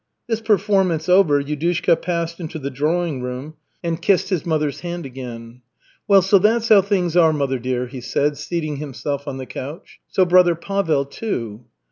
[0.25, 3.53] This performance over, Yudushka passed into the drawing room
[3.83, 5.61] and kissed his mother's hand again.
[6.07, 9.99] "Well, so that's how things are, mother dear," he said, seating himself on the couch.
[10.07, 11.65] "So brother Pavel, too."